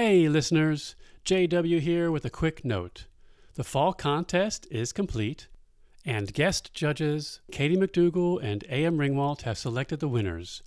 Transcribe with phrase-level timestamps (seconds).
[0.00, 0.94] Hey, listeners,
[1.24, 3.06] JW here with a quick note.
[3.54, 5.48] The fall contest is complete,
[6.04, 8.96] and guest judges Katie McDougall and A.M.
[8.96, 10.62] Ringwalt have selected the winners.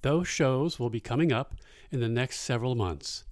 [0.00, 1.54] Those shows will be coming up
[1.90, 3.24] in the next several months.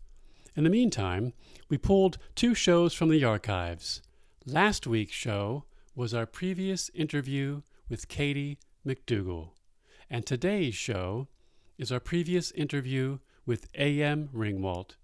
[0.56, 1.32] In the meantime,
[1.70, 4.02] we pulled two shows from the archives.
[4.44, 5.64] Last week's show
[5.94, 9.52] was our previous interview with Katie McDougall,
[10.10, 11.28] and today's show
[11.78, 14.28] is our previous interview with A.M.
[14.34, 14.96] Ringwalt,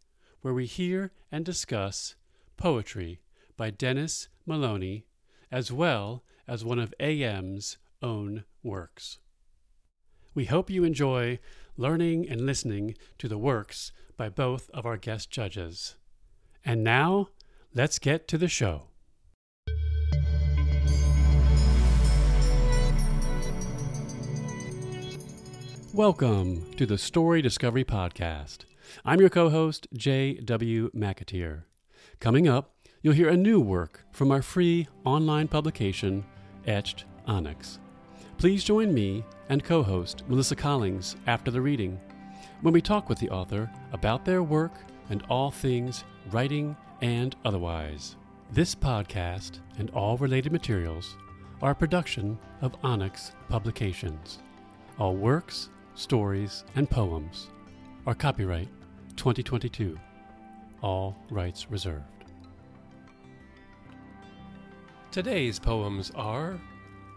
[0.46, 2.14] where we hear and discuss
[2.56, 3.18] poetry
[3.56, 5.04] by Dennis Maloney,
[5.50, 9.18] as well as one of A.M.'s own works.
[10.36, 11.40] We hope you enjoy
[11.76, 15.96] learning and listening to the works by both of our guest judges.
[16.64, 17.30] And now,
[17.74, 18.84] let's get to the show.
[25.92, 28.58] Welcome to the Story Discovery Podcast.
[29.04, 30.90] I'm your co host, J.W.
[30.90, 31.62] McAteer.
[32.20, 36.24] Coming up, you'll hear a new work from our free online publication,
[36.66, 37.78] Etched Onyx.
[38.38, 42.00] Please join me and co host Melissa Collings after the reading
[42.62, 44.72] when we talk with the author about their work
[45.10, 48.16] and all things writing and otherwise.
[48.52, 51.16] This podcast and all related materials
[51.62, 54.38] are a production of Onyx Publications.
[54.98, 57.48] All works, stories, and poems
[58.06, 58.68] are copyright
[59.16, 59.98] 2022.
[60.82, 62.04] All rights reserved.
[65.10, 66.60] Today's poems are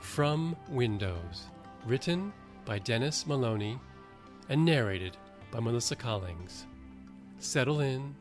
[0.02, 1.44] From Windows,
[1.86, 2.32] written
[2.66, 3.78] by Dennis Maloney
[4.48, 5.18] and narrated
[5.52, 6.66] by Melissa Collings.
[7.40, 8.16] Settle in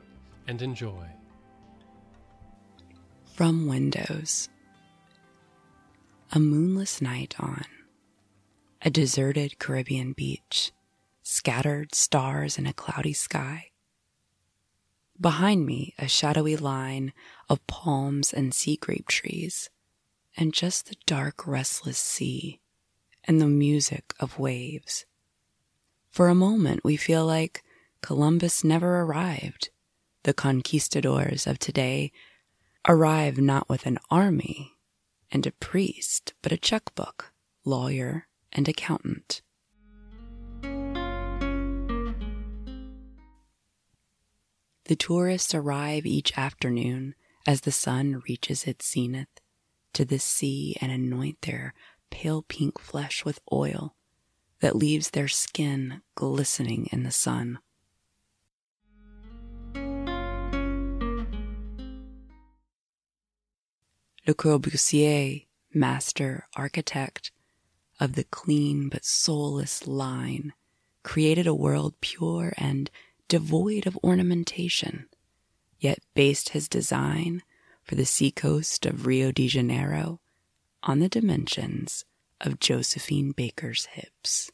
[0.46, 1.06] and enjoy.
[3.34, 4.48] From Windows
[6.32, 7.64] A moonless night on
[8.82, 10.72] a deserted Caribbean beach,
[11.28, 13.66] scattered stars in a cloudy sky.
[15.20, 17.12] Behind me, a shadowy line
[17.50, 19.68] of palms and sea grape trees,
[20.38, 22.60] and just the dark, restless sea
[23.24, 25.04] and the music of waves.
[26.10, 27.62] For a moment, we feel like
[28.00, 29.68] Columbus never arrived.
[30.22, 32.10] The conquistadors of today
[32.88, 34.78] arrive not with an army
[35.30, 37.32] and a priest, but a checkbook,
[37.66, 39.42] lawyer, and accountant.
[44.88, 47.14] The tourists arrive each afternoon
[47.46, 49.28] as the sun reaches its zenith
[49.92, 51.74] to the sea and anoint their
[52.08, 53.94] pale pink flesh with oil
[54.60, 57.58] that leaves their skin glistening in the sun.
[64.26, 67.30] Le Corbusier, master architect
[68.00, 70.54] of the clean but soulless line,
[71.02, 72.90] created a world pure and
[73.28, 75.06] devoid of ornamentation,
[75.78, 77.42] yet based his design
[77.84, 80.20] for the seacoast of Rio de Janeiro
[80.82, 82.04] on the dimensions
[82.40, 84.50] of Josephine Baker's hips.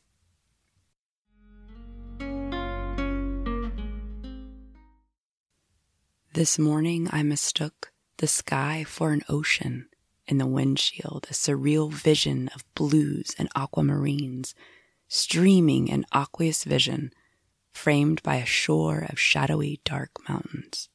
[6.33, 9.89] This morning I mistook the sky for an ocean
[10.27, 14.55] in the windshield, a surreal vision of blues and aquamarines,
[15.06, 17.12] streaming in aqueous vision,
[17.75, 20.89] framed by a shore of shadowy dark mountains.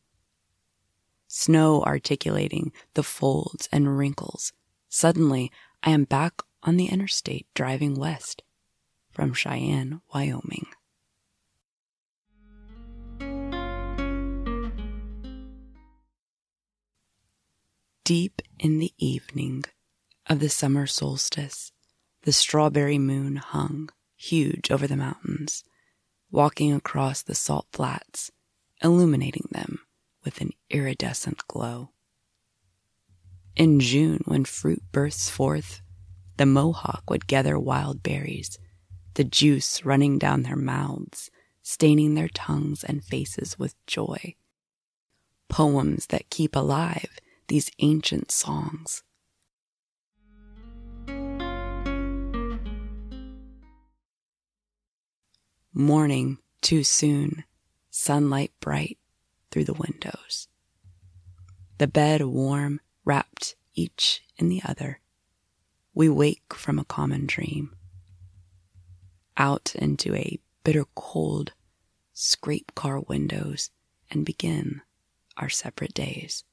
[1.28, 4.54] Snow articulating the folds and wrinkles.
[4.88, 5.52] Suddenly,
[5.84, 8.42] I am back on the interstate driving west
[9.12, 10.68] from Cheyenne, Wyoming.
[18.04, 19.66] Deep in the evening
[20.26, 21.72] of the summer solstice,
[22.24, 25.64] the strawberry moon hung huge over the mountains,
[26.32, 28.32] walking across the salt flats,
[28.84, 29.80] illuminating them
[30.24, 31.90] with an iridescent glow.
[33.56, 35.82] In June, when fruit bursts forth,
[36.38, 38.58] the Mohawk would gather wild berries,
[39.16, 41.30] the juice running down their mouths,
[41.62, 44.36] staining their tongues and faces with joy.
[45.50, 49.04] Poems that keep alive these ancient songs.
[55.74, 57.44] Morning too soon,
[57.92, 58.98] sunlight bright
[59.52, 60.48] through the windows.
[61.78, 65.00] The bed warm, wrapped each in the other.
[65.94, 67.76] We wake from a common dream.
[69.38, 71.54] Out into a bitter cold,
[72.14, 73.70] scrape car windows,
[74.10, 74.82] and begin
[75.38, 76.44] our separate days.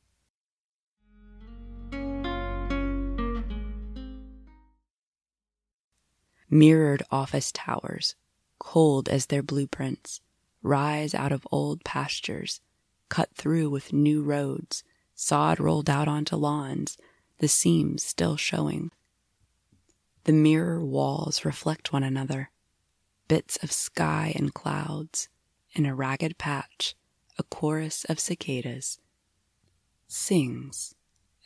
[6.50, 8.14] Mirrored office towers,
[8.58, 10.20] cold as their blueprints,
[10.62, 12.60] rise out of old pastures
[13.08, 14.82] cut through with new roads,
[15.14, 16.98] sod rolled out onto lawns,
[17.38, 18.90] the seams still showing.
[20.24, 22.50] The mirror walls reflect one another,
[23.28, 25.28] bits of sky and clouds,
[25.72, 26.94] in a ragged patch,
[27.38, 28.98] a chorus of cicadas
[30.08, 30.94] sings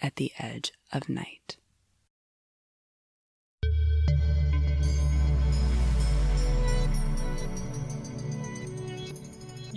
[0.00, 1.56] at the edge of night.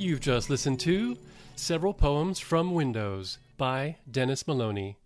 [0.04, 1.18] You've just listened to
[1.56, 4.98] Several Poems from Windows by Dennis Maloney.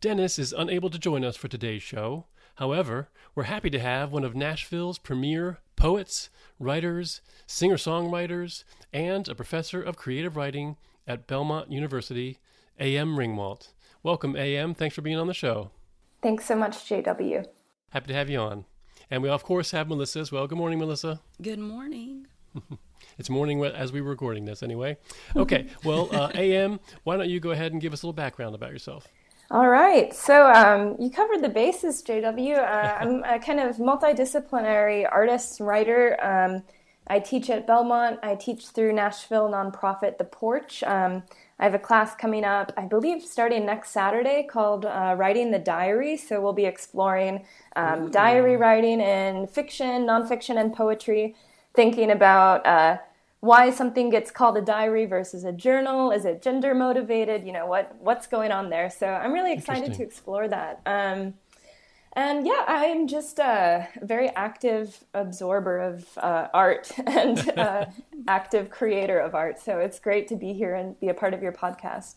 [0.00, 2.26] Dennis is unable to join us for today's show.
[2.56, 9.36] However, we're happy to have one of Nashville's premier poets, writers, singer songwriters, and a
[9.36, 10.76] professor of creative writing
[11.06, 12.40] at Belmont University,
[12.80, 13.16] A.M.
[13.16, 13.68] Ringwalt.
[14.02, 14.74] Welcome, A.M.
[14.74, 15.70] Thanks for being on the show.
[16.24, 17.46] Thanks so much, JW.
[17.90, 18.64] Happy to have you on.
[19.12, 20.48] And we, of course, have Melissa as well.
[20.48, 21.20] Good morning, Melissa.
[21.40, 22.26] Good morning.
[23.18, 24.96] it's morning as we were recording this, anyway.
[25.36, 28.54] Okay, well, uh, AM, why don't you go ahead and give us a little background
[28.54, 29.08] about yourself?
[29.50, 30.14] All right.
[30.14, 32.56] So um, you covered the bases, JW.
[32.56, 32.60] Uh,
[33.00, 36.16] I'm a kind of multidisciplinary artist, writer.
[36.24, 36.62] Um,
[37.08, 38.20] I teach at Belmont.
[38.22, 40.84] I teach through Nashville nonprofit The Porch.
[40.84, 41.24] Um,
[41.58, 45.58] I have a class coming up, I believe, starting next Saturday called uh, Writing the
[45.58, 46.16] Diary.
[46.16, 47.44] So we'll be exploring
[47.74, 51.34] um, diary writing in fiction, nonfiction, and poetry,
[51.74, 52.98] thinking about uh,
[53.40, 56.10] why something gets called a diary versus a journal.
[56.10, 57.44] Is it gender motivated?
[57.44, 58.90] You know, what, what's going on there?
[58.90, 60.80] So I'm really excited to explore that.
[60.84, 61.34] Um,
[62.14, 67.86] and yeah, I'm just a very active absorber of uh, art and uh,
[68.28, 69.60] active creator of art.
[69.60, 72.16] So it's great to be here and be a part of your podcast.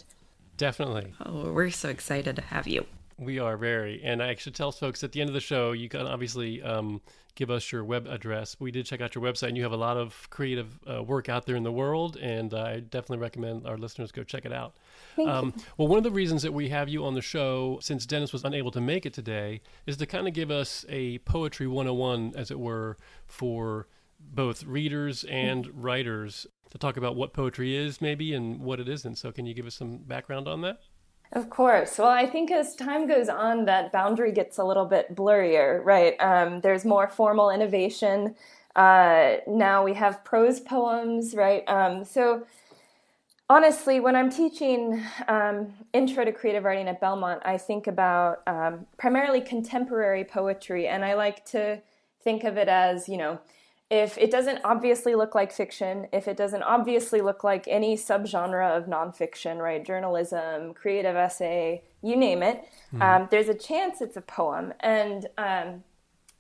[0.58, 1.14] Definitely.
[1.26, 2.86] Oh, we're so excited to have you.
[3.24, 4.02] We are very.
[4.04, 7.02] And I should tell folks at the end of the show, you can obviously um,
[7.36, 8.56] give us your web address.
[8.60, 11.30] We did check out your website, and you have a lot of creative uh, work
[11.30, 12.18] out there in the world.
[12.18, 14.76] And I definitely recommend our listeners go check it out.
[15.18, 18.34] Um, well, one of the reasons that we have you on the show, since Dennis
[18.34, 22.34] was unable to make it today, is to kind of give us a poetry 101,
[22.36, 23.88] as it were, for
[24.20, 29.18] both readers and writers to talk about what poetry is, maybe, and what it isn't.
[29.18, 30.80] So, can you give us some background on that?
[31.34, 31.98] Of course.
[31.98, 36.16] Well, I think as time goes on, that boundary gets a little bit blurrier, right?
[36.20, 38.36] Um, there's more formal innovation.
[38.76, 41.68] Uh, now we have prose poems, right?
[41.68, 42.46] Um, so,
[43.50, 48.86] honestly, when I'm teaching um, Intro to Creative Writing at Belmont, I think about um,
[49.00, 51.82] primarily contemporary poetry, and I like to
[52.24, 53.40] think of it as, you know,
[53.90, 58.76] if it doesn't obviously look like fiction, if it doesn't obviously look like any subgenre
[58.76, 62.64] of nonfiction, right, journalism, creative essay, you name it,
[62.94, 63.02] mm-hmm.
[63.02, 64.74] um, there's a chance it's a poem.
[64.80, 65.84] And um,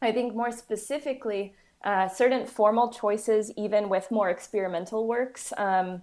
[0.01, 1.53] I think more specifically,
[1.83, 6.01] uh, certain formal choices, even with more experimental works, um,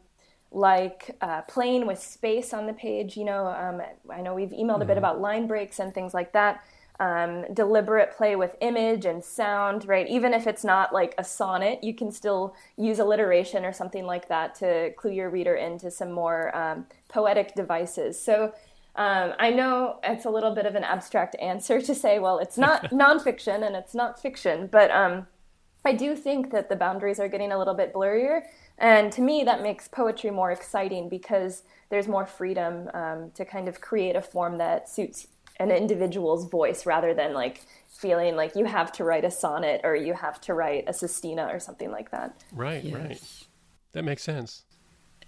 [0.52, 3.16] like uh, playing with space on the page.
[3.16, 4.98] You know, um, I know we've emailed a bit mm-hmm.
[4.98, 6.62] about line breaks and things like that
[7.00, 10.06] um, deliberate play with image and sound, right?
[10.08, 14.28] Even if it's not like a sonnet, you can still use alliteration or something like
[14.28, 18.20] that to clue your reader into some more um, poetic devices.
[18.20, 18.52] So
[18.96, 22.58] um, I know it's a little bit of an abstract answer to say, well, it's
[22.58, 25.26] not nonfiction and it's not fiction, but um,
[25.86, 28.42] I do think that the boundaries are getting a little bit blurrier.
[28.76, 33.68] And to me, that makes poetry more exciting because there's more freedom um, to kind
[33.68, 35.26] of create a form that suits
[35.60, 39.94] an individual's voice rather than like feeling like you have to write a sonnet or
[39.94, 42.42] you have to write a sestina or something like that.
[42.50, 42.94] Right, yes.
[42.94, 43.22] right.
[43.92, 44.64] That makes sense.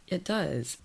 [0.09, 0.79] It does.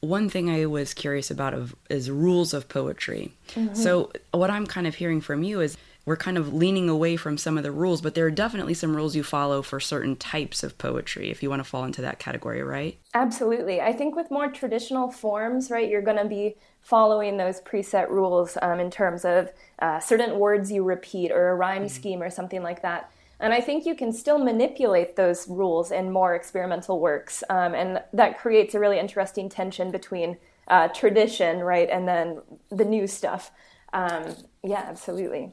[0.00, 3.34] One thing I was curious about of, is rules of poetry.
[3.48, 3.74] Mm-hmm.
[3.74, 5.76] So, what I'm kind of hearing from you is
[6.08, 8.96] we're kind of leaning away from some of the rules, but there are definitely some
[8.96, 12.18] rules you follow for certain types of poetry if you want to fall into that
[12.18, 12.98] category, right?
[13.12, 13.80] Absolutely.
[13.80, 18.56] I think with more traditional forms, right, you're going to be following those preset rules
[18.62, 19.50] um, in terms of
[19.80, 21.88] uh, certain words you repeat or a rhyme mm-hmm.
[21.88, 23.12] scheme or something like that.
[23.40, 27.44] And I think you can still manipulate those rules in more experimental works.
[27.50, 32.84] Um, and that creates a really interesting tension between uh, tradition, right, and then the
[32.84, 33.50] new stuff.
[33.92, 34.34] Um,
[34.64, 35.52] yeah, absolutely.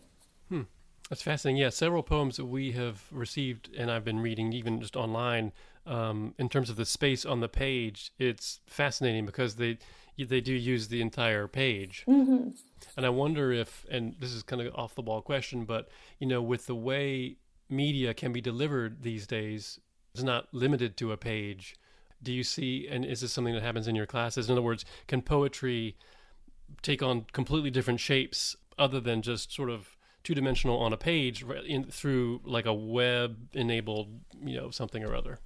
[1.09, 1.61] That's fascinating.
[1.61, 5.51] Yeah, several poems that we have received, and I've been reading even just online.
[5.85, 9.77] Um, in terms of the space on the page, it's fascinating because they
[10.17, 12.05] they do use the entire page.
[12.07, 12.49] Mm-hmm.
[12.97, 16.27] And I wonder if, and this is kind of off the wall question, but you
[16.27, 17.35] know, with the way
[17.69, 19.79] media can be delivered these days,
[20.13, 21.75] it's not limited to a page.
[22.23, 24.47] Do you see, and is this something that happens in your classes?
[24.47, 25.97] In other words, can poetry
[26.81, 29.94] take on completely different shapes other than just sort of
[30.25, 34.09] two dimensional on a page in, through like a web enabled,
[34.43, 35.39] you know, something or other?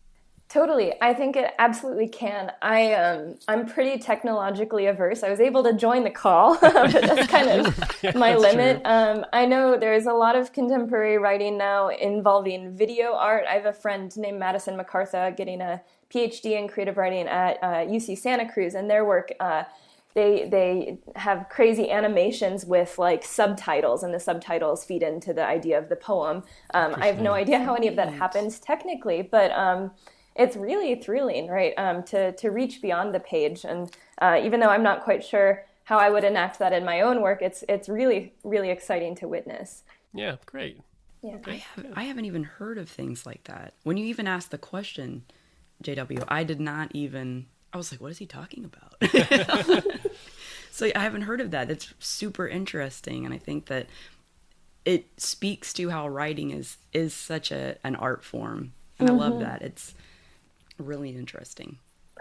[0.48, 0.96] Totally.
[1.00, 2.52] I think it absolutely can.
[2.64, 5.22] I um I'm pretty technologically averse.
[5.22, 8.82] I was able to join the call, but that's kind of yeah, my limit.
[8.84, 13.46] Um, I know there's a lot of contemporary writing now involving video art.
[13.48, 17.86] I have a friend named Madison MacArthur getting a PhD in creative writing at uh,
[17.86, 19.66] UC Santa Cruz, and their work uh,
[20.16, 25.78] they they have crazy animations with like subtitles, and the subtitles feed into the idea
[25.78, 26.44] of the poem.
[26.74, 29.92] Um, I have no idea how any of that happens technically, but um,
[30.36, 31.74] it's really thrilling, right?
[31.78, 35.66] Um, to to reach beyond the page, and uh, even though I'm not quite sure
[35.84, 39.28] how I would enact that in my own work, it's it's really really exciting to
[39.28, 39.84] witness.
[40.14, 40.82] Yeah, great.
[41.22, 43.74] Yeah, I have I haven't even heard of things like that.
[43.84, 45.24] When you even asked the question,
[45.84, 48.96] JW, I did not even I was like, what is he talking about?
[50.72, 51.70] so I haven't heard of that.
[51.70, 53.88] It's super interesting, and I think that
[54.86, 59.20] it speaks to how writing is is such a an art form, and mm-hmm.
[59.20, 59.44] I love mm-hmm.
[59.44, 59.62] that.
[59.62, 59.94] It's
[60.78, 61.78] really interesting.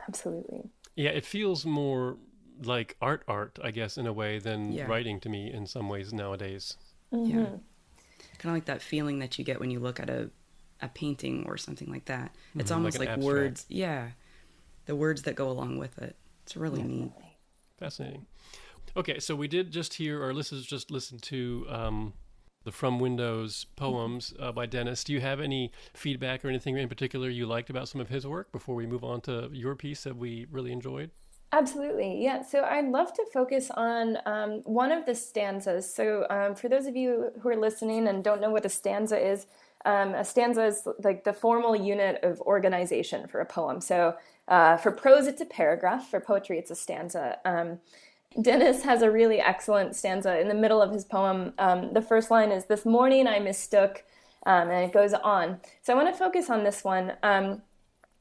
[0.07, 0.65] Absolutely.
[0.97, 2.17] Yeah, it feels more
[2.63, 4.87] like art art, I guess, in a way than yeah.
[4.87, 6.77] writing to me in some ways nowadays.
[7.13, 7.39] Mm-hmm.
[7.39, 7.47] Yeah.
[8.39, 10.29] Kind of like that feeling that you get when you look at a
[10.83, 12.33] a painting or something like that.
[12.55, 13.65] It's mm-hmm, almost like, like words.
[13.69, 14.11] Yeah
[14.89, 16.17] the words that go along with it.
[16.45, 17.05] It's really Definitely.
[17.05, 17.13] neat.
[17.79, 18.27] Fascinating.
[18.97, 22.15] Okay, so we did just hear, our listeners just listened to um,
[22.65, 25.05] the From Windows poems uh, by Dennis.
[25.05, 28.27] Do you have any feedback or anything in particular you liked about some of his
[28.27, 31.11] work before we move on to your piece that we really enjoyed?
[31.53, 32.43] Absolutely, yeah.
[32.43, 35.95] So I'd love to focus on um, one of the stanzas.
[35.95, 39.19] So um, for those of you who are listening and don't know what a stanza
[39.19, 39.47] is,
[39.85, 43.81] um, a stanza is like the formal unit of organization for a poem.
[43.81, 44.17] So
[44.49, 46.09] uh, for prose, it's a paragraph.
[46.11, 47.39] For poetry, it's a stanza.
[47.45, 47.79] Um,
[48.41, 51.53] Dennis has a really excellent stanza in the middle of his poem.
[51.59, 54.05] Um, the first line is, This morning I mistook,
[54.47, 55.61] um, and it goes on.
[55.83, 57.13] So I want to focus on this one.
[57.23, 57.63] Um,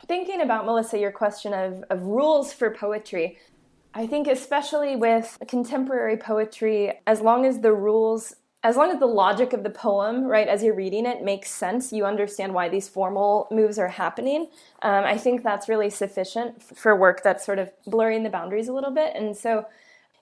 [0.06, 3.38] thinking about, Melissa, your question of, of rules for poetry,
[3.94, 9.06] I think especially with contemporary poetry, as long as the rules as long as the
[9.06, 12.90] logic of the poem, right, as you're reading it, makes sense, you understand why these
[12.90, 14.50] formal moves are happening.
[14.82, 18.74] Um, I think that's really sufficient for work that's sort of blurring the boundaries a
[18.74, 19.14] little bit.
[19.16, 19.66] And so,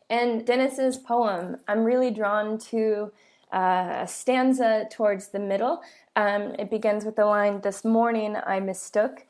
[0.09, 3.11] in Dennis's poem, I'm really drawn to
[3.51, 5.81] uh, a stanza towards the middle.
[6.15, 9.25] Um, it begins with the line, This morning I mistook.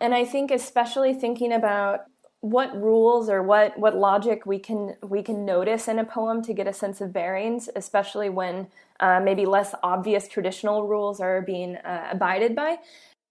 [0.00, 2.00] And I think, especially thinking about
[2.40, 6.54] what rules or what what logic we can we can notice in a poem to
[6.54, 8.68] get a sense of bearings, especially when
[9.00, 12.78] uh, maybe less obvious traditional rules are being uh, abided by.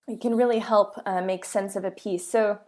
[0.07, 2.29] It can really help uh, make sense of a piece.
[2.29, 2.59] So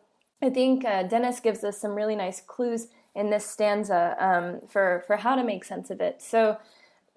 [0.42, 5.04] I think uh, Dennis gives us some really nice clues in this stanza um, for
[5.08, 6.22] for how to make sense of it.
[6.22, 6.58] So,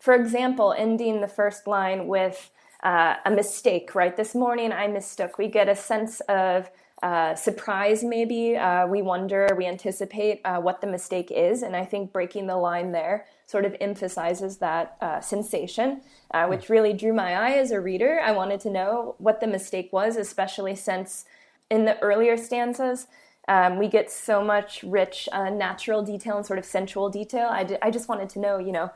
[0.01, 2.51] for example, ending the first line with
[2.83, 4.17] uh, a mistake, right?
[4.17, 5.39] This morning I mistook.
[5.39, 6.69] We get a sense of
[7.03, 8.57] uh, surprise, maybe.
[8.57, 11.63] Uh, we wonder, we anticipate uh, what the mistake is.
[11.63, 16.69] And I think breaking the line there sort of emphasizes that uh, sensation, uh, which
[16.69, 18.21] really drew my eye as a reader.
[18.25, 21.25] I wanted to know what the mistake was, especially since
[21.71, 23.09] in the earlier stanzas,
[23.49, 27.49] um, we get so much rich uh, natural detail and sort of sensual detail.
[27.51, 28.93] I, d- I just wanted to know, you know,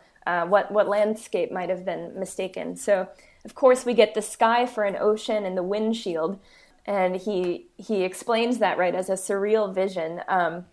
[0.46, 2.76] what, what landscape might have been mistaken.
[2.76, 3.08] So,
[3.44, 6.38] of course, we get the sky for an ocean and the windshield
[6.86, 10.22] and he he explains that right as a surreal vision.
[10.28, 10.66] Um,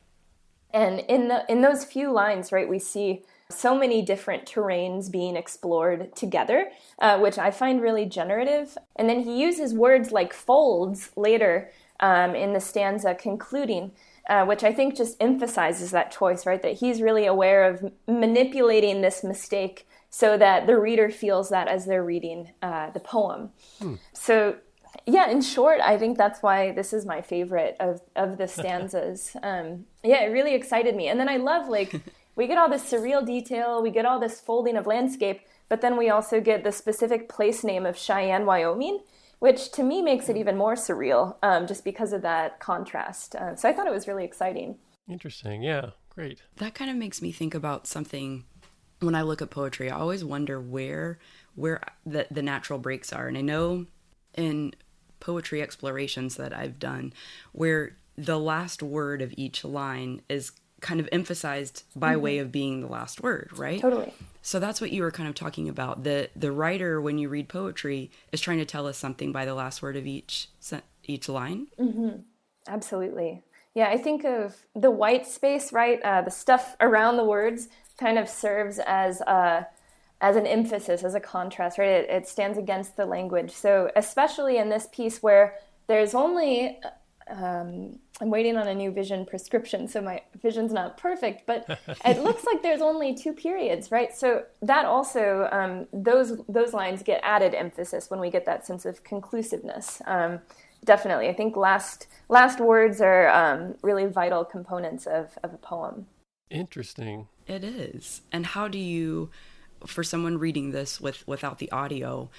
[0.74, 5.36] and in the in those few lines, right, we see so many different terrains being
[5.36, 8.78] explored together, uh, which I find really generative.
[8.96, 13.92] And then he uses words like folds later um, in the stanza concluding.
[14.30, 16.62] Uh, which I think just emphasizes that choice, right?
[16.62, 21.88] That he's really aware of manipulating this mistake so that the reader feels that as
[21.88, 23.50] they're reading uh, the poem.
[23.80, 23.96] Hmm.
[24.14, 24.56] So
[25.06, 29.36] yeah, in short, I think that's why this is my favorite of of the stanzas.
[29.44, 32.02] um, yeah, it really excited me, and then I love like
[32.36, 35.98] we get all this surreal detail, we get all this folding of landscape, but then
[35.98, 39.02] we also get the specific place name of Cheyenne, Wyoming,
[39.40, 43.36] which to me makes it even more surreal, um, just because of that contrast.
[43.36, 44.78] Uh, so I thought it was really exciting.
[45.10, 45.62] Interesting.
[45.64, 46.42] Yeah, great.
[46.58, 48.46] That kind of makes me think about something
[49.00, 49.92] when I look at poetry.
[49.92, 51.20] I always wonder where
[51.56, 53.86] where the the natural breaks are, and I know
[54.36, 54.74] in
[55.24, 57.14] poetry explorations that I've done
[57.54, 60.52] where the last word of each line is
[60.82, 62.22] kind of emphasized by mm-hmm.
[62.22, 63.80] way of being the last word, right?
[63.80, 64.14] Totally.
[64.42, 66.04] So that's what you were kind of talking about.
[66.04, 69.56] The the writer when you read poetry is trying to tell us something by the
[69.56, 70.50] last word of each
[71.06, 71.68] each line.
[71.80, 72.18] Mm-hmm.
[72.68, 73.44] Absolutely.
[73.74, 76.02] Yeah, I think of the white space, right?
[76.04, 79.68] Uh, the stuff around the words kind of serves as a
[80.24, 81.90] as an emphasis, as a contrast, right?
[81.90, 83.52] It, it stands against the language.
[83.52, 85.56] So, especially in this piece where
[85.88, 86.80] there's only
[87.30, 91.66] um, I'm waiting on a new vision prescription, so my vision's not perfect, but
[92.06, 94.14] it looks like there's only two periods, right?
[94.14, 98.86] So that also um, those those lines get added emphasis when we get that sense
[98.86, 100.02] of conclusiveness.
[100.06, 100.40] Um,
[100.86, 106.08] definitely, I think last last words are um, really vital components of of a poem.
[106.50, 107.28] Interesting.
[107.48, 108.22] It is.
[108.32, 109.30] And how do you,
[109.86, 112.30] for someone reading this with without the audio,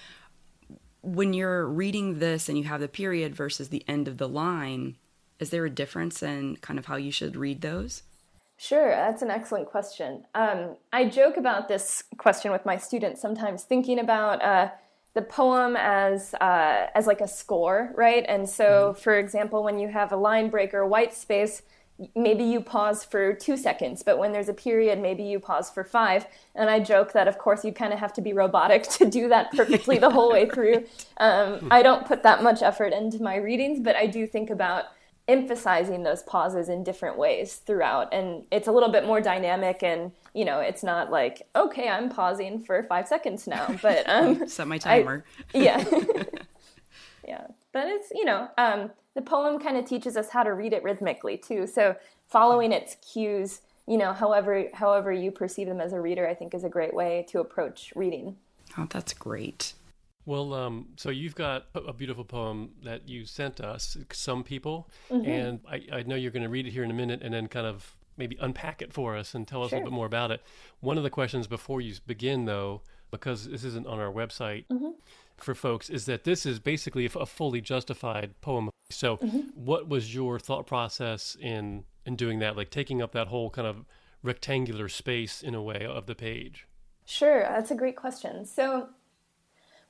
[1.02, 4.96] when you're reading this and you have the period versus the end of the line,
[5.38, 8.02] is there a difference in kind of how you should read those?
[8.56, 10.24] Sure, that's an excellent question.
[10.34, 14.70] Um, I joke about this question with my students sometimes, thinking about uh,
[15.14, 18.24] the poem as uh, as like a score, right?
[18.28, 19.00] And so, mm-hmm.
[19.00, 21.62] for example, when you have a line break or white space,
[22.16, 25.84] maybe you pause for two seconds, but when there's a period, maybe you pause for
[25.84, 26.26] five.
[26.54, 29.28] And I joke that, of course, you kind of have to be robotic to do
[29.28, 30.84] that perfectly the whole way through.
[31.18, 34.86] Um, I don't put that much effort into my readings, but I do think about
[35.28, 38.12] emphasizing those pauses in different ways throughout.
[38.12, 42.08] And it's a little bit more dynamic and you know, it's not like, okay, I'm
[42.10, 45.24] pausing for five seconds now, but um, set my timer.
[45.54, 45.84] I, yeah,
[47.26, 47.46] yeah.
[47.74, 50.82] But it's you know, um, the poem kind of teaches us how to read it
[50.82, 51.66] rhythmically too.
[51.66, 51.96] So
[52.28, 56.54] following its cues, you know, however however you perceive them as a reader, I think
[56.54, 58.36] is a great way to approach reading.
[58.78, 59.74] Oh, that's great.
[60.26, 65.28] Well, um, so you've got a beautiful poem that you sent us, Some People, mm-hmm.
[65.28, 67.46] and I, I, know you're going to read it here in a minute and then
[67.46, 69.76] kind of maybe unpack it for us and tell us sure.
[69.76, 70.40] a little bit more about it.
[70.80, 74.92] One of the questions before you begin, though, because this isn't on our website mm-hmm.
[75.36, 78.70] For folks, is that this is basically a fully justified poem.
[78.90, 79.40] So, mm-hmm.
[79.54, 83.66] what was your thought process in in doing that, like taking up that whole kind
[83.66, 83.84] of
[84.22, 86.66] rectangular space in a way of the page?
[87.06, 88.46] Sure, that's a great question.
[88.46, 88.88] So,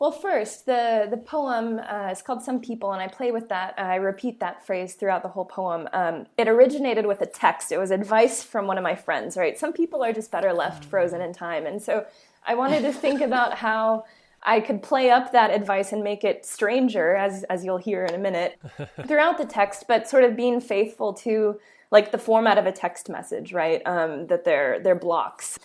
[0.00, 3.74] well, first, the, the poem uh, is called Some People, and I play with that.
[3.78, 5.88] I repeat that phrase throughout the whole poem.
[5.92, 7.70] Um, it originated with a text.
[7.70, 9.56] It was advice from one of my friends, right?
[9.56, 11.64] Some people are just better left frozen in time.
[11.64, 12.04] And so
[12.44, 14.04] I wanted to think about how
[14.44, 18.14] I could play up that advice and make it stranger, as, as you'll hear in
[18.14, 18.60] a minute,
[19.06, 21.58] throughout the text, but sort of being faithful to
[21.90, 23.80] like the format of a text message, right?
[23.86, 25.58] Um, that they're, they're blocks.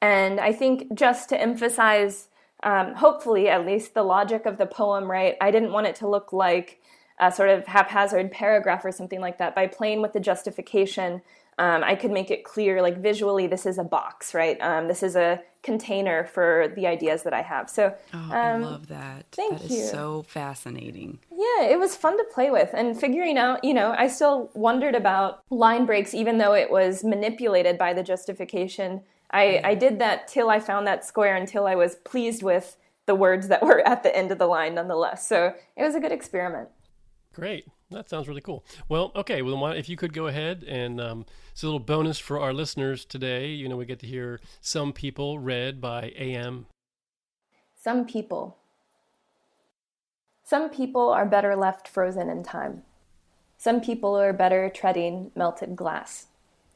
[0.00, 2.28] And I think just to emphasize
[2.64, 6.08] um, hopefully at least the logic of the poem right i didn't want it to
[6.08, 6.80] look like
[7.20, 11.22] a sort of haphazard paragraph or something like that by playing with the justification
[11.58, 14.60] um, i could make it clear like visually this is a box right?
[14.60, 17.70] Um, this is a container for the ideas that i have.
[17.70, 19.26] So oh, i um, love that.
[19.32, 19.84] thank that you.
[19.84, 21.18] so fascinating.
[21.30, 22.70] Yeah it was fun to play with.
[22.74, 27.04] And figuring out you know i still wondered about line breaks even though it was
[27.04, 29.02] manipulated by the justification.
[29.30, 33.14] I, I did that till I found that square until I was pleased with the
[33.14, 35.26] words that were at the end of the line nonetheless.
[35.26, 36.68] So it was a good experiment.
[37.32, 37.66] Great.
[37.94, 38.64] That sounds really cool.
[38.88, 39.40] Well, okay.
[39.40, 43.04] Well, if you could go ahead and um, it's a little bonus for our listeners
[43.04, 43.48] today.
[43.48, 46.66] You know, we get to hear Some People read by AM.
[47.80, 48.56] Some people.
[50.42, 52.82] Some people are better left frozen in time.
[53.56, 56.26] Some people are better treading melted glass.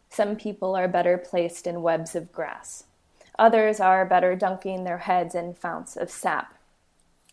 [0.09, 2.85] Some people are better placed in webs of grass.
[3.38, 6.54] Others are better dunking their heads in founts of sap.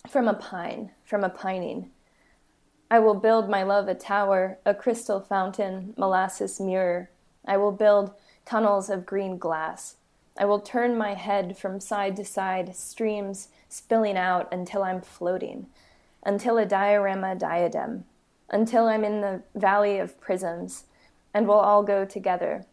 [0.10, 1.92] From a pine, from a pining.
[2.90, 7.10] I will build my love a tower, a crystal fountain, molasses mirror.
[7.46, 8.12] I will build
[8.46, 9.96] tunnels of green glass.
[10.38, 15.68] I will turn my head from side to side, streams spilling out until I'm floating,
[16.24, 18.06] until a diorama diadem,
[18.50, 20.84] until I'm in the valley of prisms,
[21.34, 22.66] and we'll all go together.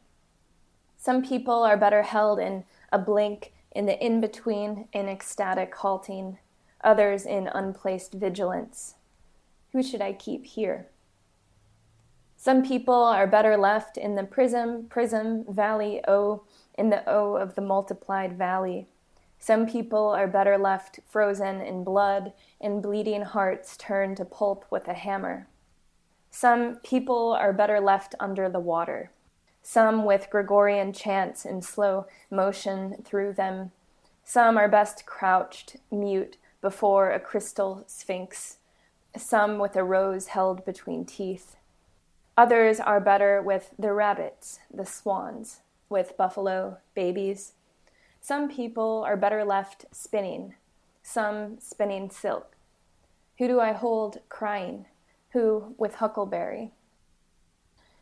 [0.99, 6.39] Some people are better held in a blink, in the in between, in ecstatic halting,
[6.85, 8.97] others in unplaced vigilance.
[9.73, 10.89] Who should I keep here?
[12.37, 16.43] Some people are better left in the prism, prism, valley, O,
[16.77, 18.89] in the O of the multiplied valley.
[19.39, 24.89] Some people are better left frozen in blood, in bleeding hearts turned to pulp with
[24.89, 25.47] a hammer.
[26.31, 29.11] Some people are better left under the water,
[29.63, 33.71] some with Gregorian chants in slow motion through them.
[34.25, 38.59] Some are best crouched, mute, before a crystal sphinx,
[39.17, 41.57] some with a rose held between teeth.
[42.37, 47.53] Others are better with the rabbits, the swans, with buffalo, babies.
[48.21, 50.55] Some people are better left spinning,
[51.03, 52.57] some spinning silk.
[53.39, 54.87] Who do I hold crying?
[55.33, 56.73] Who with huckleberry?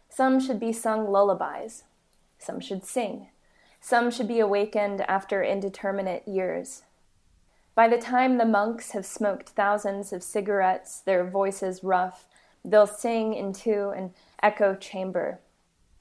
[0.08, 1.84] Some should be sung lullabies.
[2.38, 3.28] Some should sing.
[3.80, 6.82] Some should be awakened after indeterminate years.
[7.80, 12.28] By the time the monks have smoked thousands of cigarettes, their voices rough,
[12.62, 14.12] they'll sing into an
[14.42, 15.40] echo chamber.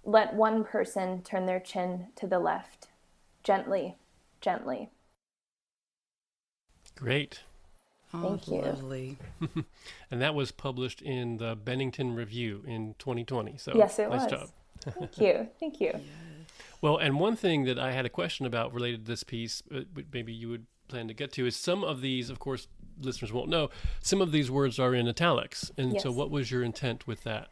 [0.04, 2.90] Let one person turn their chin to the left,
[3.46, 3.96] gently,
[4.42, 4.90] gently.
[6.98, 7.44] Great.
[8.14, 8.62] Oh, Thank you.
[8.62, 9.18] Lovely.
[10.12, 13.56] and that was published in the Bennington Review in 2020.
[13.56, 14.32] So yes, it nice was.
[14.32, 14.50] job.
[14.82, 15.48] Thank you.
[15.62, 15.98] Thank you.
[16.82, 19.84] Well, and one thing that I had a question about related to this piece, uh,
[20.12, 22.68] maybe you would plan to get to, is some of these, of course,
[23.02, 23.70] listeners won't know,
[24.02, 25.72] some of these words are in italics.
[25.78, 26.04] And yes.
[26.04, 27.50] so, what was your intent with that?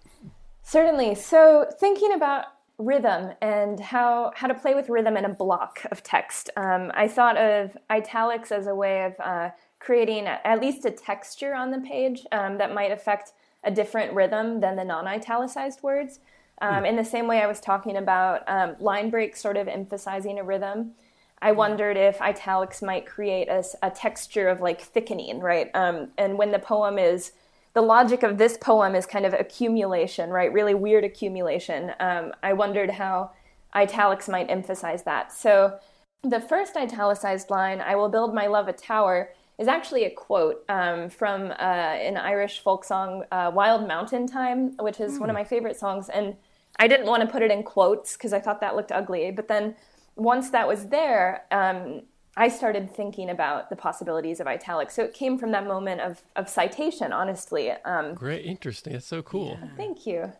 [0.63, 1.15] Certainly.
[1.15, 2.45] So, thinking about
[2.77, 7.07] rhythm and how how to play with rhythm in a block of text, um, I
[7.07, 11.79] thought of italics as a way of uh, creating at least a texture on the
[11.79, 16.19] page um, that might affect a different rhythm than the non-italicized words.
[16.61, 16.89] Um, mm.
[16.89, 20.43] In the same way I was talking about um, line breaks sort of emphasizing a
[20.43, 20.93] rhythm,
[21.41, 25.69] I wondered if italics might create a, a texture of like thickening, right?
[25.75, 27.31] Um, and when the poem is,
[27.73, 30.51] the logic of this poem is kind of accumulation, right?
[30.51, 31.91] Really weird accumulation.
[31.99, 33.31] Um, I wondered how
[33.73, 35.31] italics might emphasize that.
[35.31, 35.77] So
[36.23, 40.63] the first italicized line, I will build my love a tower, is actually a quote
[40.69, 45.19] um, from uh, an Irish folk song, uh, Wild Mountain Thyme, which is mm.
[45.19, 45.41] one of hmm.
[45.41, 46.09] my favorite songs.
[46.09, 46.35] And
[46.79, 49.31] I didn't want to put it in quotes because I thought that looked ugly.
[49.31, 49.75] But then
[50.17, 52.01] once that was there, um,
[52.35, 54.95] I started thinking about the possibilities of italics.
[54.95, 57.71] So it came from that moment of, of citation, honestly.
[57.71, 58.93] Um, Great, interesting.
[58.93, 59.57] That's so cool.
[59.59, 59.69] Yeah.
[59.75, 60.33] Thank you.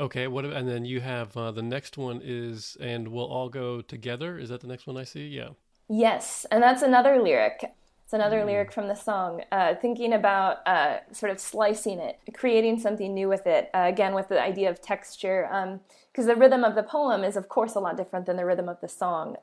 [0.00, 3.80] Okay, what and then you have uh, the next one is and we'll all go
[3.80, 4.38] together.
[4.38, 5.28] Is that the next one I see?
[5.28, 5.50] Yeah.
[5.88, 7.72] Yes, and that's another lyric.
[8.02, 8.46] It's another mm.
[8.46, 9.42] lyric from the song.
[9.52, 13.70] Uh, thinking about uh, sort of slicing it, creating something new with it.
[13.72, 15.48] Uh, again, with the idea of texture,
[16.14, 18.68] because the rhythm of the poem is, of course, a lot different than the rhythm
[18.68, 19.34] of the song.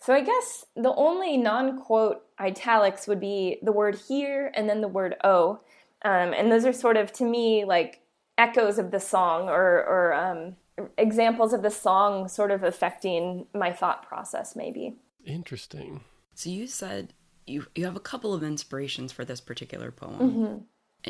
[0.00, 4.88] So I guess the only non-quote italics would be the word here and then the
[4.88, 5.60] word oh,
[6.04, 8.00] um, and those are sort of to me like
[8.36, 10.56] echoes of the song or, or um,
[10.98, 14.96] examples of the song, sort of affecting my thought process, maybe.
[15.24, 16.00] Interesting.
[16.34, 17.14] So you said
[17.46, 20.18] you you have a couple of inspirations for this particular poem.
[20.18, 20.56] Mm-hmm.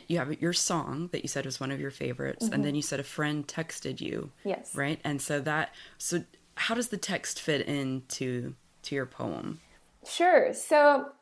[0.08, 2.54] You have your song that you said was one of your favorites, mm-hmm.
[2.54, 4.30] and then you said a friend texted you.
[4.44, 4.74] Yes.
[4.74, 6.24] Right, and so that so
[6.56, 9.60] how does the text fit into to your poem?
[10.06, 10.52] Sure.
[10.52, 11.12] So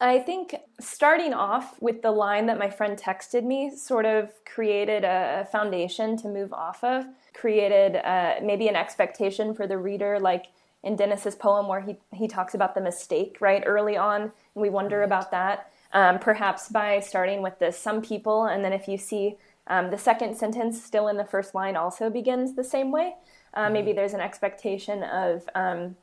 [0.00, 5.04] I think starting off with the line that my friend texted me sort of created
[5.04, 10.46] a foundation to move off of, created uh, maybe an expectation for the reader, like
[10.82, 14.70] in Dennis's poem where he, he talks about the mistake, right, early on, and we
[14.70, 15.04] wonder right.
[15.04, 15.70] about that.
[15.92, 19.98] Um, perhaps by starting with the some people, and then if you see um, the
[19.98, 23.14] second sentence still in the first line also begins the same way,
[23.54, 23.72] uh, mm-hmm.
[23.72, 25.96] maybe there's an expectation of um,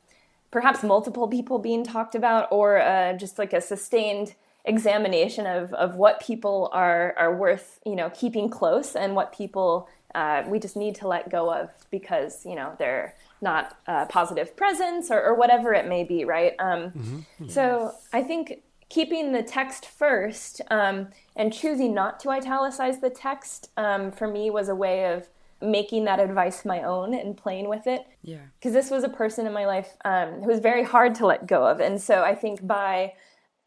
[0.51, 5.95] perhaps multiple people being talked about, or uh, just like a sustained examination of, of
[5.95, 10.75] what people are, are worth, you know, keeping close and what people uh, we just
[10.75, 15.35] need to let go of because, you know, they're not a positive presence or, or
[15.35, 16.53] whatever it may be, right?
[16.59, 17.19] Um, mm-hmm.
[17.39, 17.53] yes.
[17.53, 23.69] So I think keeping the text first um, and choosing not to italicize the text
[23.77, 25.27] um, for me was a way of
[25.61, 28.05] making that advice my own and playing with it.
[28.21, 28.37] Yeah.
[28.59, 31.47] Because this was a person in my life um, who was very hard to let
[31.47, 33.13] go of, and so I think by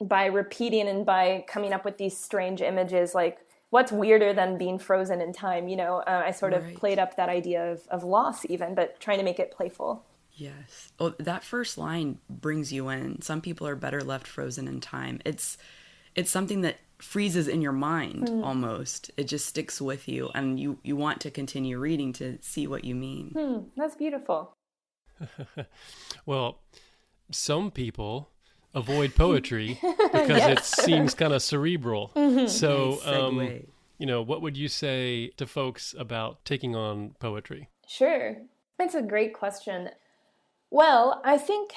[0.01, 3.39] by repeating and by coming up with these strange images, like
[3.71, 5.69] what's weirder than being frozen in time?
[5.69, 6.77] You know, uh, I sort of right.
[6.77, 10.05] played up that idea of, of loss, even, but trying to make it playful.
[10.41, 10.93] Yes.
[10.99, 13.21] Oh, that first line brings you in.
[13.21, 15.21] Some people are better left frozen in time.
[15.27, 15.59] It's
[16.15, 18.43] it's something that freezes in your mind mm.
[18.43, 19.11] almost.
[19.19, 22.85] It just sticks with you, and you you want to continue reading to see what
[22.85, 23.33] you mean.
[23.37, 24.55] Mm, that's beautiful.
[26.27, 26.61] well,
[27.31, 28.31] some people
[28.75, 29.79] avoid poetry
[30.13, 30.59] because yes.
[30.59, 32.13] it seems kind of cerebral.
[32.17, 32.47] Mm-hmm.
[32.47, 33.61] So, um,
[33.99, 37.69] you know, what would you say to folks about taking on poetry?
[37.87, 38.37] Sure.
[38.79, 39.91] That's a great question.
[40.71, 41.75] Well, I think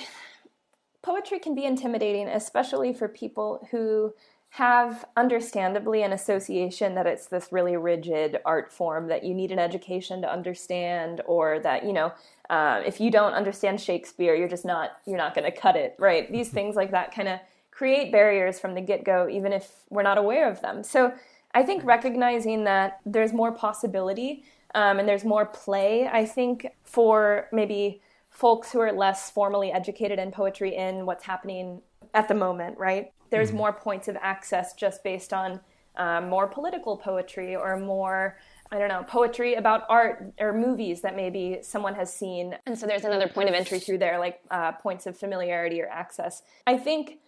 [1.01, 4.13] poetry can be intimidating, especially for people who
[4.53, 9.57] have understandably an association that it's this really rigid art form that you need an
[9.57, 12.13] education to understand or that you know
[12.51, 15.95] uh, if you don't understand shakespeare you're just not you're not going to cut it
[15.97, 16.31] right?
[16.31, 17.39] These things like that kind of
[17.71, 20.83] create barriers from the get-go even if we're not aware of them.
[20.83, 21.13] So
[21.55, 24.43] i think recognizing that there's more possibility
[24.75, 28.01] um, and there's more play i think for maybe
[28.33, 31.81] folks who are less formally educated in poetry in what's happening
[32.13, 33.57] at the moment right there's mm-hmm.
[33.57, 35.59] more points of access just based on
[35.95, 38.37] um, more political poetry or more
[38.73, 42.55] I don't know, poetry about art or movies that maybe someone has seen.
[42.65, 45.87] And so there's another point of entry through there, like uh, points of familiarity or
[45.89, 46.41] access.
[46.65, 47.19] I think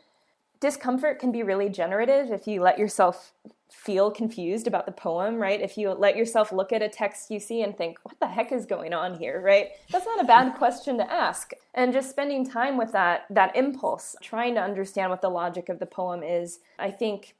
[0.60, 3.34] discomfort can be really generative if you let yourself
[3.70, 5.60] feel confused about the poem, right?
[5.60, 8.52] If you let yourself look at a text you see and think, what the heck
[8.52, 9.70] is going on here, right?
[9.92, 11.52] That's not a bad question to ask.
[11.74, 15.80] And just spending time with that that impulse, trying to understand what the logic of
[15.80, 17.36] the poem is, I think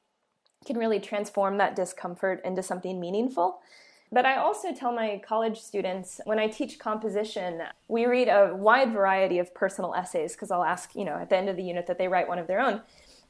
[0.66, 3.60] can really transform that discomfort into something meaningful.
[4.12, 8.94] But I also tell my college students when I teach composition, we read a wide
[8.94, 11.88] variety of personal essays because I'll ask, you know, at the end of the unit
[11.88, 12.82] that they write one of their own.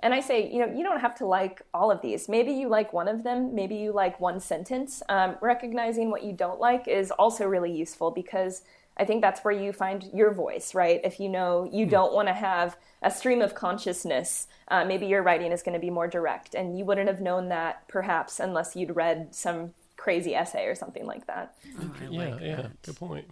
[0.05, 2.29] And I say, you know, you don't have to like all of these.
[2.29, 3.55] Maybe you like one of them.
[3.55, 5.01] Maybe you like one sentence.
[5.09, 8.61] Um, recognizing what you don't like is also really useful because
[8.97, 11.01] I think that's where you find your voice, right?
[11.03, 11.89] If you know you hmm.
[11.89, 15.79] don't want to have a stream of consciousness, uh, maybe your writing is going to
[15.79, 16.53] be more direct.
[16.53, 21.07] And you wouldn't have known that perhaps unless you'd read some crazy essay or something
[21.07, 21.55] like that.
[21.81, 22.81] Oh, yeah, like yeah, that.
[22.83, 23.25] good point.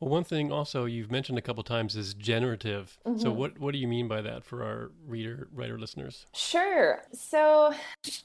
[0.00, 2.98] Well, one thing also you've mentioned a couple times is generative.
[3.06, 3.20] Mm-hmm.
[3.20, 6.24] So, what what do you mean by that for our reader writer listeners?
[6.32, 7.02] Sure.
[7.12, 7.74] So,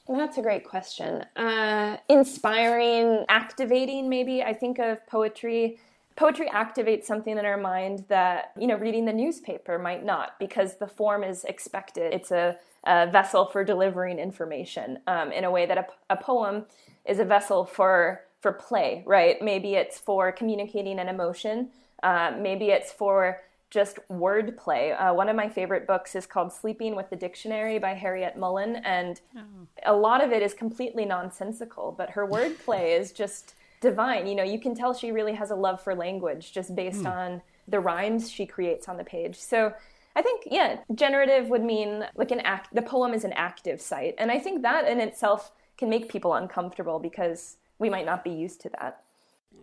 [0.08, 1.24] that's a great question.
[1.36, 4.08] Uh, inspiring, activating.
[4.08, 5.78] Maybe I think of poetry.
[6.16, 10.78] Poetry activates something in our mind that you know reading the newspaper might not, because
[10.78, 12.14] the form is expected.
[12.14, 16.64] It's a, a vessel for delivering information um, in a way that a, a poem
[17.04, 19.42] is a vessel for for play, right?
[19.42, 21.70] Maybe it's for communicating an emotion.
[22.04, 24.94] Uh, maybe it's for just wordplay.
[24.96, 28.76] Uh, one of my favorite books is called Sleeping with the Dictionary by Harryette Mullen,
[28.84, 29.40] and oh.
[29.84, 34.28] a lot of it is completely nonsensical, but her wordplay is just divine.
[34.28, 37.10] You know, you can tell she really has a love for language just based mm.
[37.10, 39.34] on the rhymes she creates on the page.
[39.34, 39.74] So
[40.14, 44.14] I think, yeah, generative would mean like an act, the poem is an active site.
[44.18, 48.30] And I think that in itself can make people uncomfortable because we might not be
[48.30, 49.02] used to that.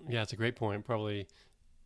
[0.08, 0.86] Yeah, it's a great point.
[0.86, 1.28] Probably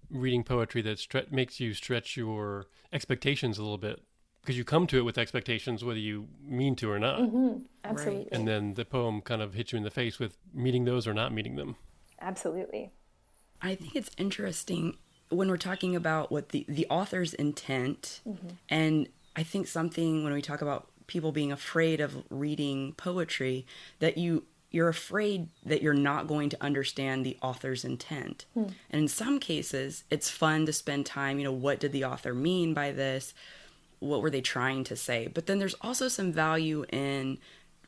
[0.09, 4.01] reading poetry that stre- makes you stretch your expectations a little bit
[4.41, 7.19] because you come to it with expectations whether you mean to or not.
[7.19, 7.59] Mm-hmm.
[7.83, 8.23] Absolutely.
[8.23, 8.29] Right.
[8.31, 11.13] And then the poem kind of hits you in the face with meeting those or
[11.13, 11.75] not meeting them.
[12.21, 12.91] Absolutely.
[13.61, 14.97] I think it's interesting
[15.29, 18.47] when we're talking about what the, the author's intent, mm-hmm.
[18.69, 23.65] and I think something when we talk about people being afraid of reading poetry,
[23.99, 28.45] that you you're afraid that you're not going to understand the author's intent.
[28.53, 28.65] Hmm.
[28.89, 32.33] And in some cases, it's fun to spend time, you know, what did the author
[32.33, 33.33] mean by this?
[33.99, 35.27] What were they trying to say?
[35.27, 37.37] But then there's also some value in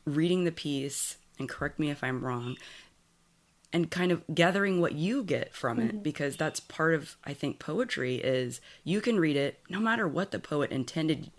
[0.04, 2.56] reading the piece, and correct me if I'm wrong,
[3.72, 6.02] and kind of gathering what you get from it mm-hmm.
[6.02, 10.32] because that's part of I think poetry is you can read it no matter what
[10.32, 11.30] the poet intended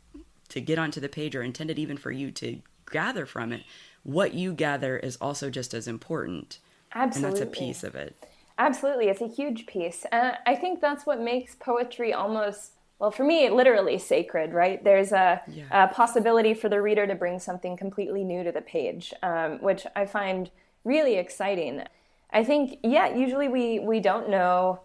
[0.50, 3.64] to get onto the page or intended even for you to gather from it
[4.04, 6.60] what you gather is also just as important.
[6.94, 7.42] Absolutely.
[7.42, 8.16] And that's a piece of it.
[8.58, 9.08] Absolutely.
[9.08, 10.06] It's a huge piece.
[10.12, 14.84] And I think that's what makes poetry almost, well, for me, literally sacred, right?
[14.84, 15.86] There's a, yeah.
[15.86, 19.86] a possibility for the reader to bring something completely new to the page, um, which
[19.96, 20.50] I find
[20.84, 21.84] really exciting.
[22.32, 24.82] I think, yeah, usually we, we don't know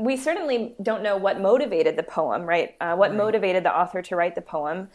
[0.00, 2.74] we certainly don't know what motivated the poem, right?
[2.80, 3.18] Uh, what right.
[3.18, 4.88] motivated the author to write the poem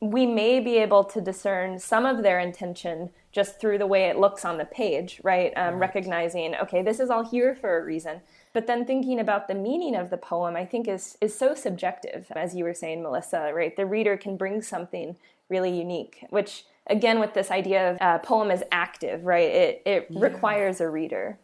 [0.00, 4.18] we may be able to discern some of their intention just through the way it
[4.18, 5.52] looks on the page, right?
[5.56, 5.80] Um, right?
[5.80, 8.20] Recognizing, okay, this is all here for a reason.
[8.52, 12.26] But then thinking about the meaning of the poem, I think is is so subjective,
[12.34, 13.52] as you were saying, Melissa.
[13.54, 13.76] Right?
[13.76, 15.16] The reader can bring something
[15.48, 19.50] really unique, which again, with this idea of uh, poem is active, right?
[19.50, 20.20] It it yeah.
[20.20, 21.38] requires a reader.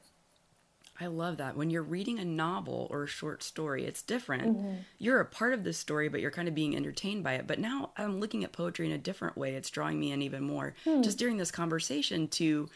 [1.00, 1.56] I love that.
[1.56, 4.56] When you're reading a novel or a short story, it's different.
[4.58, 4.74] Mm-hmm.
[4.98, 7.46] You're a part of the story, but you're kind of being entertained by it.
[7.46, 9.54] But now I'm looking at poetry in a different way.
[9.54, 10.74] It's drawing me in even more.
[10.84, 11.02] Hmm.
[11.02, 12.68] Just during this conversation to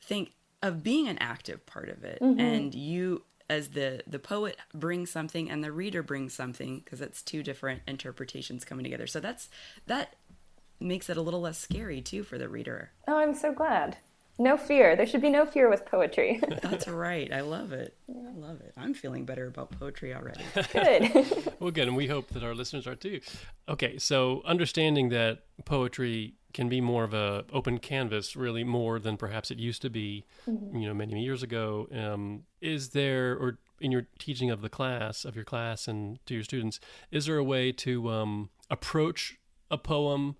[0.00, 2.18] think of being an active part of it.
[2.20, 2.40] Mm-hmm.
[2.40, 7.22] And you as the the poet brings something and the reader brings something because it's
[7.22, 9.06] two different interpretations coming together.
[9.06, 9.48] So that's
[9.86, 10.16] that
[10.80, 12.92] makes it a little less scary too for the reader.
[13.06, 13.96] Oh, I'm so glad.
[14.40, 14.94] No fear.
[14.94, 16.40] There should be no fear with poetry.
[16.62, 17.32] That's right.
[17.32, 17.96] I love it.
[18.08, 18.72] I love it.
[18.76, 20.44] I'm feeling better about poetry already.
[20.72, 21.54] Good.
[21.60, 21.88] well, good.
[21.88, 23.20] And we hope that our listeners are too.
[23.68, 23.98] Okay.
[23.98, 29.50] So, understanding that poetry can be more of a open canvas, really more than perhaps
[29.50, 30.76] it used to be, mm-hmm.
[30.76, 31.88] you know, many years ago.
[31.92, 36.34] Um, is there, or in your teaching of the class, of your class and to
[36.34, 36.78] your students,
[37.10, 39.36] is there a way to um, approach
[39.70, 40.36] a poem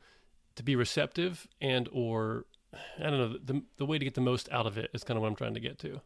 [0.55, 4.49] to be receptive and or I don't know, the, the way to get the most
[4.53, 6.01] out of it is kind of what I'm trying to get to.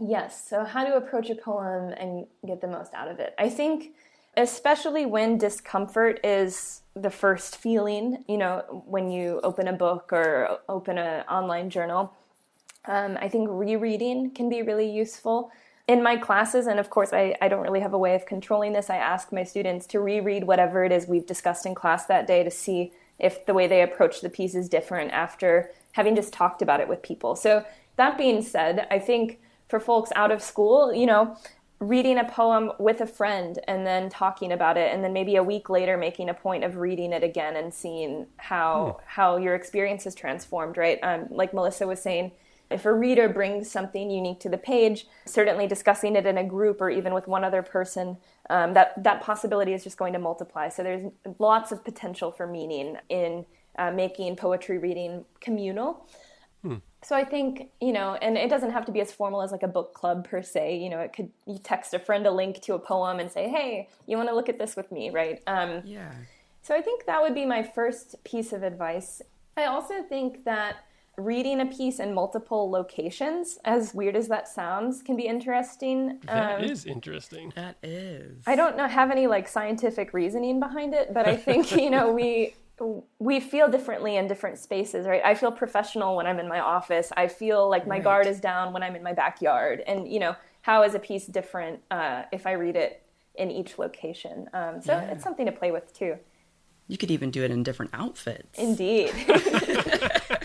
[0.00, 0.48] Yes.
[0.48, 3.34] So, how to approach a poem and get the most out of it.
[3.38, 3.94] I think,
[4.36, 10.60] especially when discomfort is the first feeling, you know, when you open a book or
[10.68, 12.12] open an online journal,
[12.86, 15.50] um, I think rereading can be really useful.
[15.88, 18.74] In my classes, and of course, I, I don't really have a way of controlling
[18.74, 22.26] this, I ask my students to reread whatever it is we've discussed in class that
[22.26, 26.32] day to see if the way they approach the piece is different after having just
[26.32, 27.34] talked about it with people.
[27.36, 27.64] So,
[27.96, 31.36] that being said, I think for folks out of school, you know,
[31.80, 35.42] reading a poem with a friend and then talking about it and then maybe a
[35.42, 39.04] week later making a point of reading it again and seeing how hmm.
[39.06, 42.32] how your experience is transformed right um, like melissa was saying
[42.68, 46.80] if a reader brings something unique to the page certainly discussing it in a group
[46.80, 48.16] or even with one other person
[48.50, 52.46] um, that that possibility is just going to multiply so there's lots of potential for
[52.46, 53.44] meaning in
[53.78, 56.06] uh, making poetry reading communal
[56.62, 56.76] hmm.
[57.02, 59.62] So I think, you know, and it doesn't have to be as formal as like
[59.62, 60.78] a book club per se.
[60.78, 63.48] You know, it could you text a friend a link to a poem and say,
[63.48, 65.40] "Hey, you want to look at this with me?" Right?
[65.46, 66.10] Um, yeah.
[66.62, 69.22] So I think that would be my first piece of advice.
[69.56, 70.76] I also think that
[71.18, 76.20] reading a piece in multiple locations, as weird as that sounds, can be interesting.
[76.24, 77.52] That um, is interesting.
[77.56, 78.42] That is.
[78.46, 82.12] I don't know, have any like scientific reasoning behind it, but I think you know
[82.12, 82.54] we
[83.18, 85.22] we feel differently in different spaces, right?
[85.24, 87.10] I feel professional when I'm in my office.
[87.16, 88.04] I feel like my right.
[88.04, 89.82] guard is down when I'm in my backyard.
[89.86, 93.02] And, you know, how is a piece different uh, if I read it
[93.34, 94.48] in each location?
[94.52, 95.10] Um, so yeah.
[95.10, 96.18] it's something to play with too.
[96.86, 98.58] You could even do it in different outfits.
[98.58, 99.12] Indeed.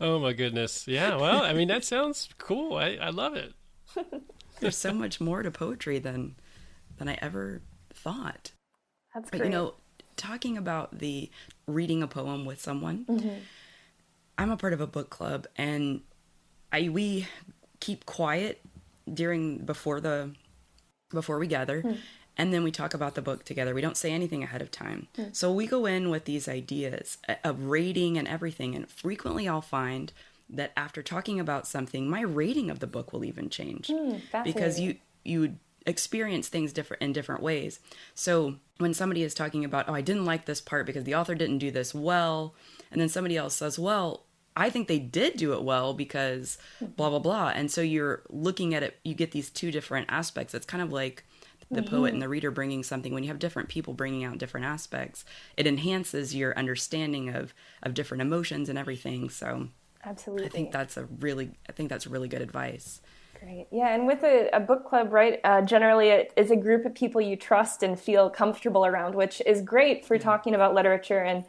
[0.00, 0.86] oh my goodness.
[0.88, 1.16] Yeah.
[1.16, 2.76] Well, I mean, that sounds cool.
[2.76, 3.52] I, I love it.
[4.60, 6.36] There's so much more to poetry than
[6.98, 7.62] than I ever
[7.94, 8.52] thought.
[9.14, 9.40] That's great.
[9.40, 9.74] But, you know,
[10.16, 11.30] talking about the
[11.66, 13.04] reading a poem with someone.
[13.08, 13.34] Mm-hmm.
[14.36, 16.02] I'm a part of a book club, and
[16.72, 17.26] I we
[17.80, 18.60] keep quiet
[19.12, 20.34] during before the
[21.10, 21.82] before we gather.
[21.82, 21.98] Mm.
[22.38, 23.74] And then we talk about the book together.
[23.74, 25.08] We don't say anything ahead of time.
[25.18, 25.34] Mm.
[25.34, 28.76] So we go in with these ideas of rating and everything.
[28.76, 30.12] And frequently I'll find
[30.48, 33.88] that after talking about something, my rating of the book will even change.
[33.88, 37.80] Mm, because you you experience things different in different ways.
[38.14, 41.34] So when somebody is talking about, oh, I didn't like this part because the author
[41.34, 42.54] didn't do this well,
[42.90, 44.24] and then somebody else says, well,
[44.56, 47.52] I think they did do it well because blah blah blah.
[47.54, 50.54] And so you're looking at it, you get these two different aspects.
[50.54, 51.24] It's kind of like
[51.70, 51.94] the mm-hmm.
[51.94, 55.24] poet and the reader bringing something when you have different people bringing out different aspects
[55.56, 59.68] it enhances your understanding of of different emotions and everything so
[60.04, 63.00] absolutely i think that's a really i think that's really good advice
[63.40, 63.68] Great.
[63.70, 65.38] Yeah, and with a, a book club, right?
[65.44, 69.40] Uh, generally, it is a group of people you trust and feel comfortable around, which
[69.46, 71.20] is great for talking about literature.
[71.20, 71.44] And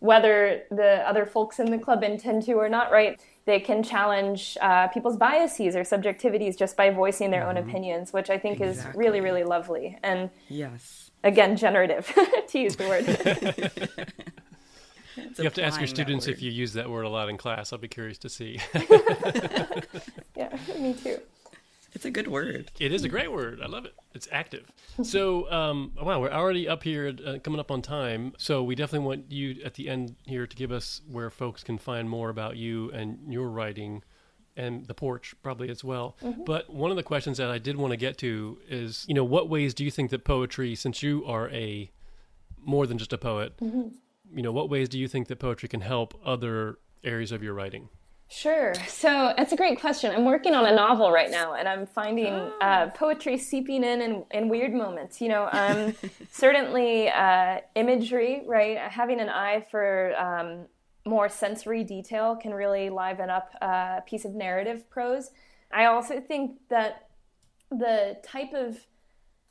[0.00, 3.20] whether the other folks in the club intend to or not, right?
[3.46, 7.58] They can challenge uh, people's biases or subjectivities just by voicing their mm-hmm.
[7.58, 8.90] own opinions, which I think exactly.
[8.90, 9.98] is really, really lovely.
[10.02, 12.06] And yes, again, generative
[12.48, 13.06] to use the word.
[15.38, 17.72] you have to ask your students if you use that word a lot in class.
[17.72, 18.60] I'll be curious to see.
[20.36, 21.18] yeah, me too.
[21.98, 22.70] It's a good word.
[22.78, 23.60] It is a great word.
[23.60, 23.92] I love it.
[24.14, 24.70] It's active.
[25.02, 28.34] So, um, wow, we're already up here, uh, coming up on time.
[28.38, 31.76] So, we definitely want you at the end here to give us where folks can
[31.76, 34.04] find more about you and your writing
[34.56, 36.16] and the porch probably as well.
[36.22, 36.44] Mm-hmm.
[36.44, 39.24] But one of the questions that I did want to get to is, you know,
[39.24, 41.90] what ways do you think that poetry, since you are a
[42.64, 43.88] more than just a poet, mm-hmm
[44.34, 47.54] you know, what ways do you think that poetry can help other areas of your
[47.54, 47.88] writing?
[48.30, 48.74] Sure.
[48.86, 50.14] So that's a great question.
[50.14, 52.52] I'm working on a novel right now, and I'm finding oh.
[52.60, 55.20] uh, poetry seeping in, in in weird moments.
[55.20, 55.94] You know, um,
[56.30, 58.76] certainly uh, imagery, right?
[58.76, 60.66] Having an eye for um,
[61.06, 65.30] more sensory detail can really liven up a piece of narrative prose.
[65.72, 67.08] I also think that
[67.70, 68.78] the type of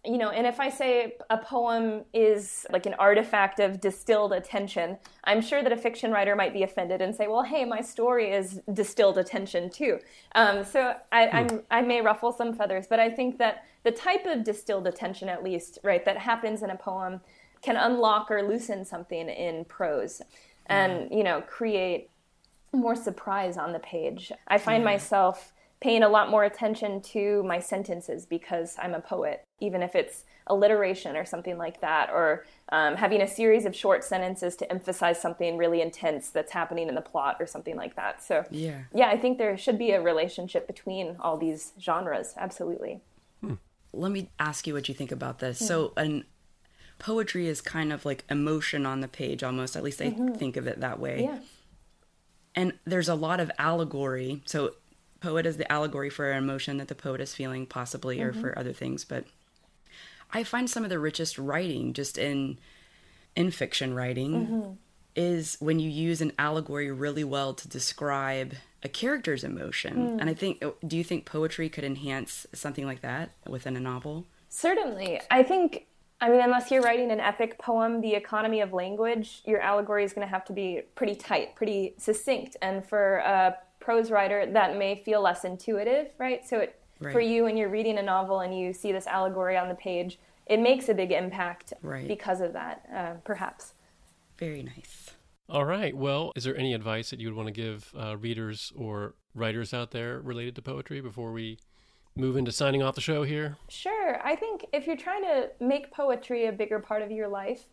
[0.08, 4.98] you know, and if I say a poem is like an artifact of distilled attention,
[5.26, 8.32] I'm sure that a fiction writer might be offended and say, "Well, hey, my story
[8.32, 10.00] is distilled attention too."
[10.34, 11.58] Um, so I, hmm.
[11.70, 15.44] i may ruffle some feathers, but I think that the type of distilled attention, at
[15.44, 17.20] least, right, that happens in a poem,
[17.62, 20.22] can unlock or loosen something in prose,
[20.68, 22.10] and you know, create
[22.72, 24.32] more surprise on the page.
[24.48, 29.44] I find myself paying a lot more attention to my sentences because I'm a poet,
[29.60, 34.04] even if it's alliteration or something like that, or um, having a series of short
[34.04, 38.24] sentences to emphasize something really intense that's happening in the plot or something like that.
[38.24, 42.34] So, yeah, yeah, I think there should be a relationship between all these genres.
[42.38, 43.02] Absolutely.
[43.42, 43.56] Hmm.
[43.94, 45.60] Let me ask you what you think about this.
[45.60, 46.26] So, an
[47.00, 50.34] poetry is kind of like emotion on the page almost at least i mm-hmm.
[50.34, 51.38] think of it that way yeah.
[52.56, 54.74] and there's a lot of allegory so
[55.20, 58.30] poet is the allegory for an emotion that the poet is feeling, possibly, mm-hmm.
[58.30, 59.04] or for other things.
[59.04, 59.26] But
[60.32, 62.58] I find some of the richest writing just in
[63.36, 64.72] in fiction writing mm-hmm.
[65.16, 69.96] is when you use an allegory really well to describe a character's emotion.
[69.96, 70.22] Mm.
[70.22, 74.26] And I think, do you think poetry could enhance something like that within a novel?
[74.50, 75.22] Certainly.
[75.30, 75.86] I think
[76.20, 80.14] I mean, unless you're writing an epic poem, the economy of language, your allegory is
[80.14, 82.58] going to have to be pretty tight, pretty succinct.
[82.62, 83.56] And for a
[83.88, 86.46] prose writer, that may feel less intuitive, right?
[86.46, 87.14] So it, right.
[87.14, 90.20] for you, when you're reading a novel and you see this allegory on the page,
[90.46, 92.06] it makes a big impact right.
[92.06, 93.76] because of that, uh, perhaps.
[94.38, 95.12] Very nice.
[95.48, 95.96] All right.
[95.96, 99.74] Well, is there any advice that you would want to give uh, readers or writers
[99.74, 101.58] out there related to poetry before we
[102.14, 103.56] move into signing off the show here?
[103.70, 104.20] Sure.
[104.22, 107.64] I think if you're trying to make poetry a bigger part of your life,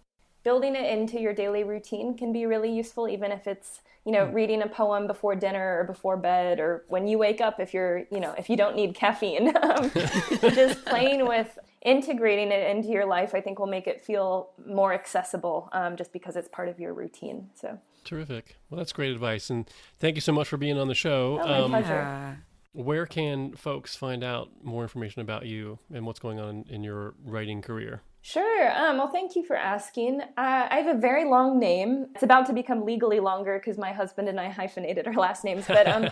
[0.45, 4.27] building it into your daily routine can be really useful, even if it's you know
[4.27, 4.35] mm.
[4.35, 8.05] reading a poem before dinner or before bed or when you wake up if you're
[8.11, 9.91] you know if you don't need caffeine um,
[10.41, 14.93] just playing with integrating it into your life i think will make it feel more
[14.93, 19.49] accessible um, just because it's part of your routine so terrific well that's great advice
[19.49, 22.39] and thank you so much for being on the show oh, my um, pleasure.
[22.75, 27.15] Where can folks find out more information about you and what's going on in your
[27.25, 28.03] writing career?
[28.27, 28.73] Sure.
[28.75, 30.23] Um, well, thank you for asking.
[30.23, 32.07] Uh, I have a very long name.
[32.15, 35.67] It's about to become legally longer because my husband and I hyphenated our last names.
[35.69, 36.05] But um,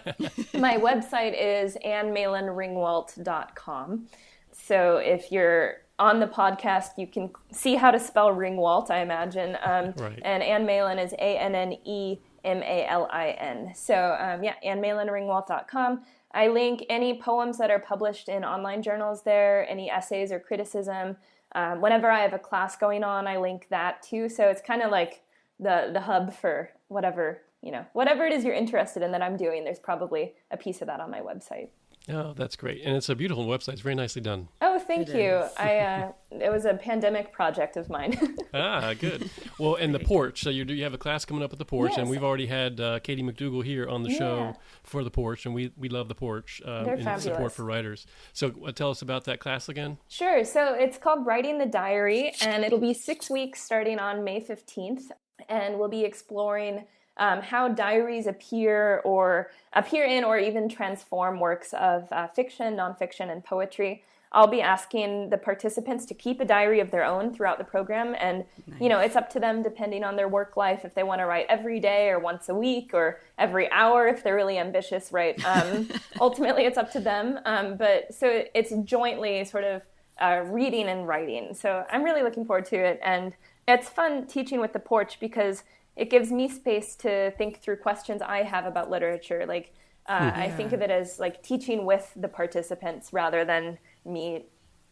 [0.60, 4.08] my website is annemalinringwalt.com.
[4.50, 9.56] So if you're on the podcast, you can see how to spell Ringwalt, I imagine.
[9.64, 10.20] Um, right.
[10.22, 13.72] And Anne Malin is A N N E M A L I N.
[13.74, 16.02] So um, yeah, annemalinringwalt.com.
[16.34, 21.16] I link any poems that are published in online journals there, any essays or criticism.
[21.55, 24.28] Um, whenever I have a class going on, I link that too.
[24.28, 25.22] So it's kind of like
[25.61, 29.36] the the hub for whatever you know, whatever it is you're interested in that I'm
[29.36, 29.64] doing.
[29.64, 31.68] There's probably a piece of that on my website.
[32.09, 33.74] Oh, that's great, and it's a beautiful website.
[33.74, 34.48] It's very nicely done.
[34.61, 35.43] Oh, thank it you.
[35.59, 38.36] I uh, it was a pandemic project of mine.
[38.55, 39.30] ah, good.
[39.59, 40.43] Well, and the porch.
[40.43, 41.99] So you do you have a class coming up at the porch, yes.
[41.99, 44.18] and we've already had uh, Katie McDougal here on the yeah.
[44.18, 48.07] show for the porch, and we we love the porch They're and support for writers.
[48.32, 49.99] So uh, tell us about that class again.
[50.09, 50.45] Sure.
[50.45, 55.11] So it's called Writing the Diary, and it'll be six weeks starting on May fifteenth,
[55.49, 56.84] and we'll be exploring
[57.18, 63.30] um, how diaries appear or appear in or even transform works of uh, fiction, nonfiction,
[63.30, 64.03] and poetry.
[64.33, 68.16] I'll be asking the participants to keep a diary of their own throughout the program,
[68.18, 68.80] and nice.
[68.80, 71.26] you know it's up to them depending on their work life if they want to
[71.26, 75.43] write every day or once a week or every hour if they're really ambitious, right?
[75.45, 75.89] Um,
[76.20, 77.41] ultimately, it's up to them.
[77.45, 79.83] Um, but so it's jointly sort of
[80.20, 81.55] uh, reading and writing.
[81.55, 83.35] So I'm really looking forward to it, and
[83.68, 85.62] it's fun teaching with the porch because
[85.95, 89.45] it gives me space to think through questions I have about literature.
[89.47, 89.74] Like
[90.09, 90.43] uh, yeah.
[90.43, 94.46] I think of it as like teaching with the participants rather than me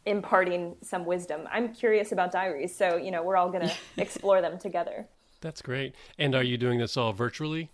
[0.07, 1.49] imparting some wisdom.
[1.53, 5.07] I'm curious about diaries, so you know we're all going to explore them together.
[5.41, 5.95] That's great.
[6.19, 7.71] And are you doing this all virtually?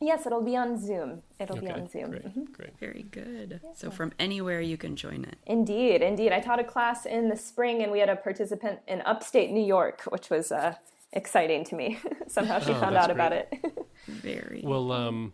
[0.00, 1.22] Yes, it'll be on Zoom.
[1.40, 2.10] It'll okay, be on Zoom.
[2.10, 2.44] Great, mm-hmm.
[2.52, 2.78] great.
[2.78, 3.60] Very good.
[3.64, 3.70] Yeah.
[3.74, 5.36] So from anywhere you can join it.
[5.46, 6.32] Indeed, indeed.
[6.32, 9.64] I taught a class in the spring, and we had a participant in upstate New
[9.64, 10.74] York, which was uh,
[11.12, 11.98] exciting to me.
[12.28, 13.14] Somehow she oh, found out great.
[13.14, 13.54] about it.
[14.06, 14.92] Very well.
[14.92, 15.32] Um,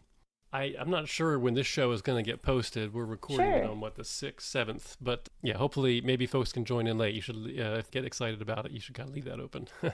[0.53, 2.93] I I'm not sure when this show is going to get posted.
[2.93, 3.63] We're recording sure.
[3.63, 7.15] it on what the sixth, seventh, but yeah, hopefully maybe folks can join in late.
[7.15, 8.73] You should uh, get excited about it.
[8.73, 9.69] You should kind of leave that open.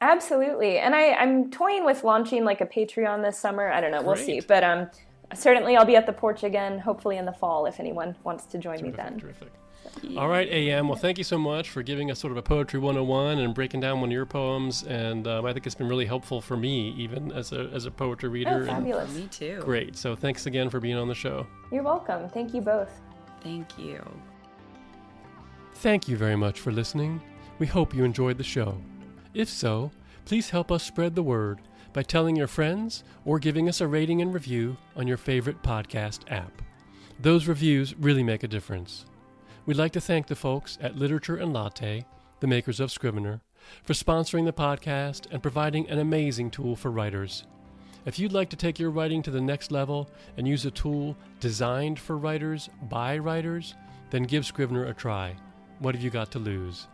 [0.00, 3.68] Absolutely, and I I'm toying with launching like a Patreon this summer.
[3.68, 4.02] I don't know.
[4.02, 4.90] We'll see, but um.
[5.34, 8.56] Certainly, I'll be at the porch again, hopefully in the fall, if anyone wants to
[8.56, 9.20] join terrific, me then.
[9.20, 9.52] Terrific.
[10.16, 10.88] All right, AM.
[10.88, 13.80] Well, thank you so much for giving us sort of a poetry 101 and breaking
[13.80, 14.82] down one of your poems.
[14.84, 17.90] And um, I think it's been really helpful for me, even as a, as a
[17.90, 18.62] poetry reader.
[18.62, 19.14] Oh, fabulous.
[19.14, 19.60] me too.
[19.64, 19.96] Great.
[19.96, 21.46] So thanks again for being on the show.
[21.70, 22.28] You're welcome.
[22.28, 23.00] Thank you both.
[23.42, 24.04] Thank you.
[25.76, 27.20] Thank you very much for listening.
[27.58, 28.80] We hope you enjoyed the show.
[29.34, 29.90] If so,
[30.24, 31.60] please help us spread the word
[31.92, 36.20] by telling your friends or giving us a rating and review on your favorite podcast
[36.30, 36.62] app.
[37.20, 39.04] Those reviews really make a difference.
[39.68, 42.06] We'd like to thank the folks at Literature and Latte,
[42.40, 43.42] the makers of Scrivener,
[43.84, 47.44] for sponsoring the podcast and providing an amazing tool for writers.
[48.06, 50.08] If you'd like to take your writing to the next level
[50.38, 53.74] and use a tool designed for writers by writers,
[54.08, 55.36] then give Scrivener a try.
[55.80, 56.86] What have you got to lose?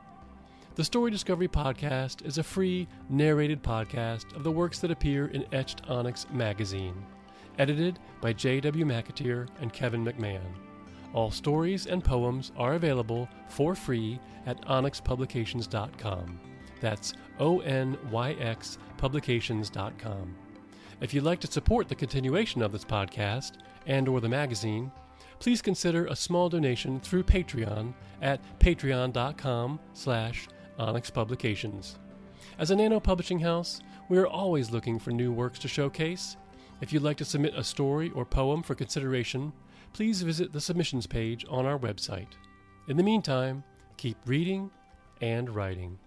[0.74, 5.46] The Story Discovery Podcast is a free, narrated podcast of the works that appear in
[5.52, 7.06] Etched Onyx magazine,
[7.56, 8.84] edited by J.W.
[8.84, 10.40] McAteer and Kevin McMahon.
[11.14, 16.40] All stories and poems are available for free at onyxpublications.com.
[16.80, 20.34] That's O N Y X publications.com.
[21.00, 23.52] If you'd like to support the continuation of this podcast
[23.86, 24.90] and or the magazine,
[25.38, 30.48] please consider a small donation through Patreon at patreon.com slash
[30.78, 31.94] onyxpublications.
[32.58, 36.36] As a nano publishing house, we are always looking for new works to showcase.
[36.80, 39.52] If you'd like to submit a story or poem for consideration,
[39.94, 42.26] please visit the submissions page on our website.
[42.88, 43.62] In the meantime,
[43.96, 44.70] keep reading
[45.20, 45.98] and writing.